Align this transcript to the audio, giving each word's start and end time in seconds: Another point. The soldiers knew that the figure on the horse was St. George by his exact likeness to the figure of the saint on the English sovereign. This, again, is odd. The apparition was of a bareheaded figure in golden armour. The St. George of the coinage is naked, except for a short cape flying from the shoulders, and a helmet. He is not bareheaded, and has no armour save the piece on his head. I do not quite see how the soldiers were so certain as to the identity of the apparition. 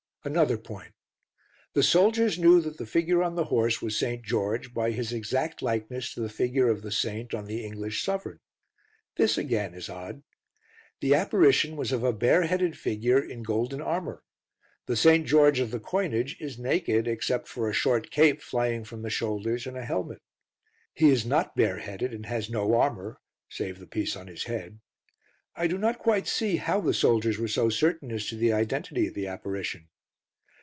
Another 0.23 0.59
point. 0.59 0.93
The 1.73 1.81
soldiers 1.81 2.37
knew 2.37 2.61
that 2.61 2.77
the 2.77 2.85
figure 2.85 3.23
on 3.23 3.33
the 3.33 3.45
horse 3.45 3.81
was 3.81 3.97
St. 3.97 4.21
George 4.23 4.71
by 4.71 4.91
his 4.91 5.11
exact 5.11 5.63
likeness 5.63 6.13
to 6.13 6.19
the 6.19 6.29
figure 6.29 6.69
of 6.69 6.83
the 6.83 6.91
saint 6.91 7.33
on 7.33 7.45
the 7.45 7.65
English 7.65 8.03
sovereign. 8.03 8.39
This, 9.15 9.35
again, 9.35 9.73
is 9.73 9.89
odd. 9.89 10.21
The 10.99 11.15
apparition 11.15 11.75
was 11.75 11.91
of 11.91 12.03
a 12.03 12.13
bareheaded 12.13 12.77
figure 12.77 13.19
in 13.19 13.41
golden 13.41 13.81
armour. 13.81 14.21
The 14.85 14.95
St. 14.95 15.25
George 15.25 15.57
of 15.59 15.71
the 15.71 15.79
coinage 15.79 16.37
is 16.39 16.59
naked, 16.59 17.07
except 17.07 17.47
for 17.47 17.67
a 17.67 17.73
short 17.73 18.11
cape 18.11 18.43
flying 18.43 18.83
from 18.83 19.01
the 19.01 19.09
shoulders, 19.09 19.65
and 19.65 19.75
a 19.75 19.83
helmet. 19.85 20.21
He 20.93 21.09
is 21.09 21.25
not 21.25 21.55
bareheaded, 21.55 22.13
and 22.13 22.27
has 22.27 22.47
no 22.47 22.75
armour 22.79 23.19
save 23.49 23.79
the 23.79 23.87
piece 23.87 24.15
on 24.15 24.27
his 24.27 24.43
head. 24.43 24.81
I 25.55 25.65
do 25.65 25.79
not 25.79 25.97
quite 25.97 26.27
see 26.27 26.57
how 26.57 26.79
the 26.79 26.93
soldiers 26.93 27.39
were 27.39 27.47
so 27.47 27.69
certain 27.69 28.11
as 28.11 28.27
to 28.27 28.35
the 28.35 28.53
identity 28.53 29.07
of 29.07 29.15
the 29.15 29.25
apparition. 29.25 29.87